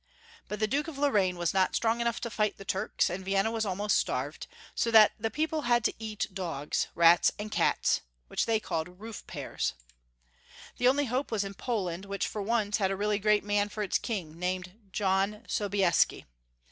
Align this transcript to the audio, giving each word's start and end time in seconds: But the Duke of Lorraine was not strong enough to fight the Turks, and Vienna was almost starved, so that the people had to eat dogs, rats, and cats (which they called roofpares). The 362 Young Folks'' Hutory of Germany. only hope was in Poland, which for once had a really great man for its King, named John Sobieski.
But 0.47 0.59
the 0.59 0.65
Duke 0.65 0.87
of 0.87 0.97
Lorraine 0.97 1.37
was 1.37 1.53
not 1.53 1.75
strong 1.75 2.01
enough 2.01 2.19
to 2.21 2.31
fight 2.31 2.57
the 2.57 2.65
Turks, 2.65 3.07
and 3.07 3.23
Vienna 3.23 3.51
was 3.51 3.67
almost 3.67 3.97
starved, 3.97 4.47
so 4.73 4.89
that 4.89 5.11
the 5.19 5.29
people 5.29 5.61
had 5.61 5.83
to 5.83 5.93
eat 5.99 6.25
dogs, 6.33 6.87
rats, 6.95 7.31
and 7.37 7.51
cats 7.51 8.01
(which 8.27 8.47
they 8.47 8.59
called 8.59 8.97
roofpares). 8.99 9.73
The 9.73 9.75
362 9.89 9.93
Young 9.93 10.17
Folks'' 10.17 10.33
Hutory 10.33 10.65
of 10.65 10.77
Germany. 10.79 10.87
only 10.87 11.05
hope 11.05 11.31
was 11.31 11.43
in 11.43 11.53
Poland, 11.53 12.05
which 12.05 12.27
for 12.27 12.41
once 12.41 12.77
had 12.77 12.89
a 12.89 12.95
really 12.95 13.19
great 13.19 13.43
man 13.43 13.69
for 13.69 13.83
its 13.83 13.99
King, 13.99 14.39
named 14.39 14.73
John 14.91 15.45
Sobieski. 15.47 16.25